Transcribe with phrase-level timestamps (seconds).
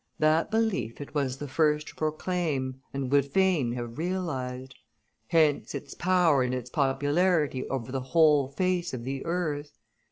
[0.17, 4.73] That belief it was the first to proclaim and would fain have realized.
[5.27, 9.77] Hence its power and its popularity over the whole face of the earth.